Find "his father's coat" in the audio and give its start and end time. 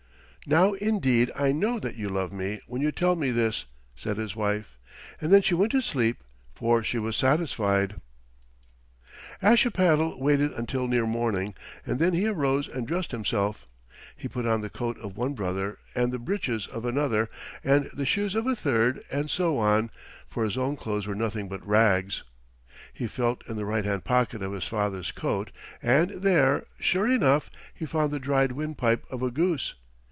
24.53-25.51